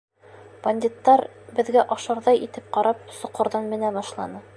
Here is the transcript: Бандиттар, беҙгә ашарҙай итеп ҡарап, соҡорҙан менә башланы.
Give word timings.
Бандиттар, 0.61 1.21
беҙгә 1.59 1.83
ашарҙай 1.97 2.41
итеп 2.47 2.73
ҡарап, 2.79 3.05
соҡорҙан 3.19 3.69
менә 3.75 3.93
башланы. 3.99 4.43